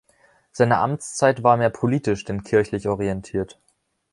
Seine 0.51 0.77
Amtszeit 0.79 1.43
war 1.43 1.57
mehr 1.57 1.69
politisch 1.69 2.25
denn 2.25 2.43
kirchlich 2.43 2.87
orientiert. 2.87 3.59